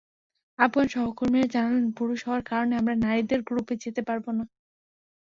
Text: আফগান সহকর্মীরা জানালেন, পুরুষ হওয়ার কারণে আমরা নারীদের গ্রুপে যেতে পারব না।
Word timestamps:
আফগান 0.59 0.87
সহকর্মীরা 0.93 1.47
জানালেন, 1.55 1.87
পুরুষ 1.97 2.19
হওয়ার 2.25 2.43
কারণে 2.49 2.73
আমরা 2.77 2.95
নারীদের 3.03 3.39
গ্রুপে 3.47 3.73
যেতে 3.83 4.01
পারব 4.07 4.25
না। 4.37 4.43